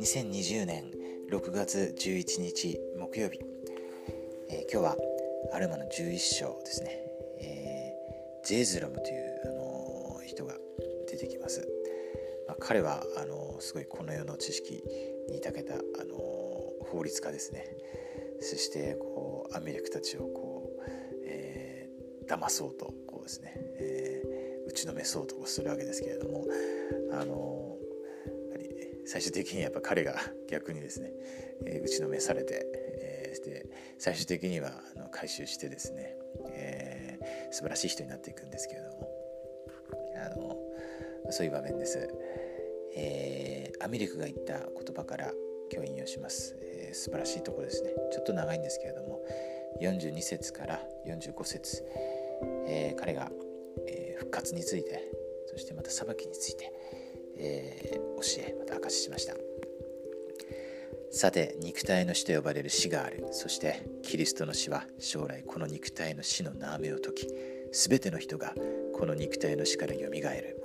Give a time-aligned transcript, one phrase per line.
[0.00, 0.90] 2020年
[1.30, 3.38] 6月11日木曜日、
[4.50, 4.96] えー、今日は
[5.52, 7.04] アルマの11章ですね、
[7.40, 10.54] えー、ジェイズロムという、あのー、人が
[11.08, 11.68] 出てきます、
[12.48, 14.82] まあ、彼はあのすごいこの世の知識
[15.30, 16.16] に長けた、あの
[16.90, 17.64] 法律家ですね。
[18.40, 20.73] そしてこうアメリカたちをこう、
[22.28, 26.44] 騙そうとこうですね、えー、打ちのめそうとするわけですけれども
[27.12, 27.76] あの
[29.06, 30.16] 最終的にやっぱ彼が
[30.48, 31.12] 逆にですね、
[31.66, 32.66] えー、打ちのめされて、
[33.00, 33.66] えー、で
[33.98, 36.16] 最終的にはあの回収してですね、
[36.48, 39.08] えー、素晴らしい人になっていくんですけれども
[40.16, 40.56] あの
[41.30, 42.08] そういう場面です、
[42.96, 45.32] えー、アミリクが言った言葉から
[45.72, 47.90] 今日引用します、えー、素晴らしいところですね。
[48.12, 49.20] ちょっと長いんですけれども
[49.80, 51.84] 42節から45節、
[52.66, 53.30] えー、彼が、
[53.86, 55.10] えー、復活について
[55.46, 56.72] そしてまた裁きについて
[57.36, 59.34] えー、教えまた証ししました。
[61.10, 63.28] さて肉体の死と呼ばれる死がある。
[63.30, 67.28] そしてキリストの死は将来この肉体の死の縄目を解き
[67.72, 68.54] 全ての人が
[68.92, 70.63] この肉体の死からよみがえる。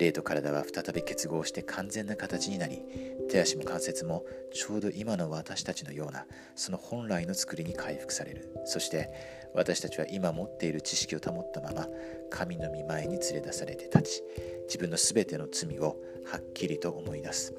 [0.00, 2.82] 霊と体は再び結合して完全な形になり
[3.30, 6.26] 手足も関節もちょうど今の私たちのような
[6.56, 8.48] その本来の作りに回復される。
[8.64, 9.10] そして
[9.54, 11.86] 私たちは今持っている知識を保ったまま
[12.30, 14.22] 神の御前に連れ出されて立ち
[14.64, 17.54] 自分の全ての罪をはっきりと思い出す。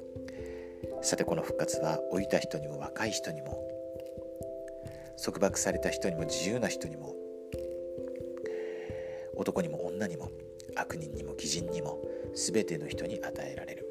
[1.00, 3.62] さてこの復活は老いた人にも若い人にも
[5.22, 7.14] 束縛された人にも自由な人にも
[9.36, 10.30] 男にも女にも
[10.74, 12.02] 悪人にも偽人にも
[12.34, 13.88] 全ての人に与えられる。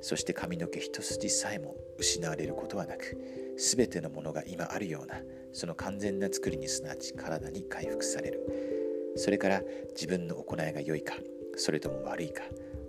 [0.00, 3.16] そして髪の毛一筋さえも失われることはなく
[3.56, 5.20] 全てのものが今あるような
[5.52, 8.72] その完全な作りにすなわち体に回復される。
[9.16, 9.62] それから
[9.94, 11.14] 自分の行いが良いか
[11.56, 12.42] それとも悪いか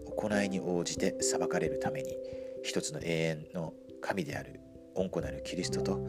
[0.05, 2.15] 行いに応じて裁かれるために
[2.63, 4.59] 一つの永遠の神である
[4.95, 5.99] 恩子なるキリストと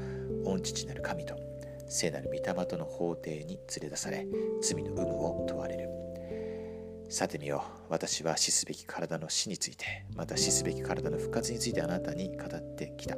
[0.44, 1.34] 恩父なる神と
[1.88, 4.26] 聖なる御霊との法廷に連れ出され
[4.62, 5.88] 罪の有無を問われる。
[7.08, 7.92] さてみよう。
[7.92, 13.16] 私は死すべき体の死についてまた死すべき体の復活についてあなたに語ってきた。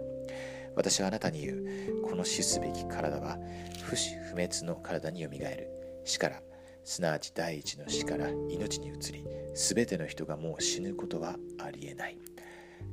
[0.75, 2.03] 私はあなたに言う。
[2.03, 3.39] この死すべき体は
[3.85, 5.69] 不死不滅の体によみがえる。
[6.05, 6.43] 死から
[6.85, 12.19] すなわち第一の死から命に移り全ての人がもう死ぬことはありえない。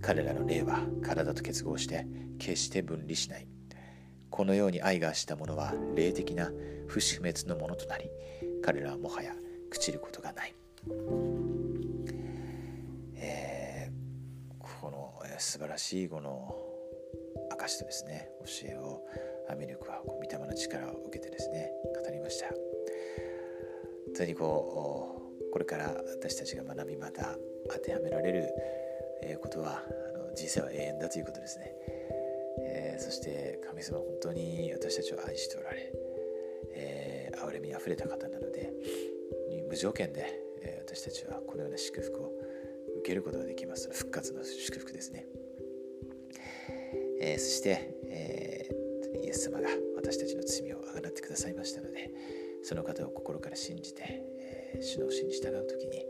[0.02, 2.08] 彼らの霊は体と結合して
[2.40, 3.48] 決して分離しない。
[4.30, 6.50] このように愛がした者は霊的な
[6.88, 8.10] 不死不滅のものとなり
[8.64, 9.34] 彼らはもはや
[9.72, 10.56] 朽ちることがない、
[13.16, 16.56] えー、この、えー、素晴らしいこの
[17.52, 18.30] 証とですね
[18.64, 19.02] 教えを
[19.50, 21.72] アメリカは御霊の力を受けてですね
[22.04, 22.48] 語りました。
[22.48, 22.56] 本
[24.18, 27.38] 当にこうこれから私たちが学びまた
[27.70, 28.50] 当てはめられる
[29.42, 31.72] ことはあの人生は永遠だということですね、
[32.66, 35.94] えー、そして神様は本当に私たちを愛しておられ、
[36.76, 38.72] えー、憐れみにあふれた方なので
[39.70, 42.32] 無条件で、え、私たちはこのような祝福を
[43.00, 43.90] 受けることができます。
[43.92, 45.26] 復活の祝福ですね、
[47.20, 48.70] え、そして、え、
[49.24, 52.12] イエス様が私たちの罪をあがなってくださいましたので
[52.62, 56.06] その方を心から信じて、えー、主の教えに従う時に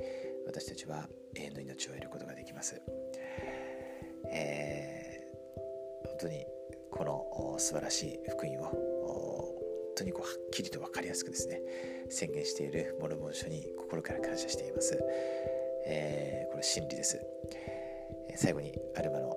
[0.45, 2.81] 私たちは永遠の命を得ることができます、
[4.31, 6.45] えー、本当に
[6.91, 8.92] この素晴らしい福音を
[9.95, 11.61] 当にこうはっきりと分かりやすくですね
[12.09, 14.99] 宣言しているモルモン書に心から感謝しています、
[15.85, 17.19] えー、これ真理です、
[18.35, 19.33] 最後にアルマの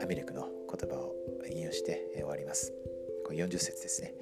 [0.00, 1.14] アミレクの言葉を
[1.50, 2.72] 引用して終わります。
[3.24, 4.14] これ40節ですね。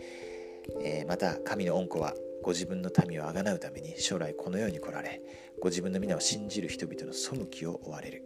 [0.83, 5.21] えー、また神の恩子はご自分の民をあがなうために将来この世に来られ
[5.61, 8.23] ご自分の皆を信じる人々の背きを追われる。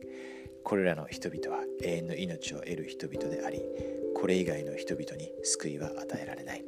[0.64, 3.62] これらの人々は永遠の命を得る人々であり
[4.14, 6.64] これ以外の人々に救いは与えられない、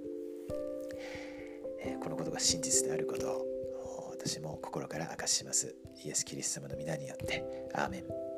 [1.82, 5.74] え、このことが真実であることを私も心から明かします。
[6.04, 7.44] イエス・キリスト様の皆によって。
[7.74, 8.29] アーメン。